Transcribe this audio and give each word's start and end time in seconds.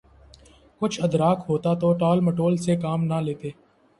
کچھ 0.81 0.99
ادراک 1.03 1.43
ہوتا 1.49 1.73
تو 1.73 1.91
ٹال 1.93 2.19
مٹول 2.21 2.57
سے 2.57 2.75
کام 2.75 3.03
نہ 3.03 3.19
لیتے۔ 3.21 3.49